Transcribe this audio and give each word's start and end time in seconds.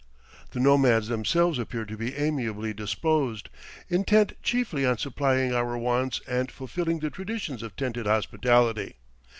The 0.49 0.59
nomads 0.59 1.09
themselves 1.09 1.59
appear 1.59 1.85
to 1.85 1.95
be 1.95 2.15
amiably 2.15 2.73
disposed, 2.73 3.49
intent 3.87 4.33
chiefly 4.41 4.83
on 4.83 4.97
supplying 4.97 5.53
our 5.53 5.77
wants 5.77 6.21
and 6.27 6.51
fulfilling 6.51 7.01
the 7.01 7.11
traditions 7.11 7.61
of 7.61 7.75
tented 7.75 8.07
hospitality. 8.07 8.95